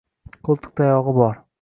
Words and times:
Qo’ltiqtayog’i 0.47 1.15
bor 1.21 1.41